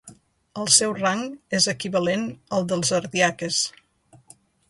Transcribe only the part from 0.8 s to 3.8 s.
rang és equivalent al dels ardiaques.